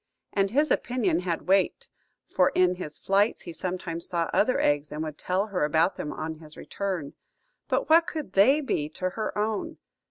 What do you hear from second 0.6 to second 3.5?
opinion had weight, for in his flights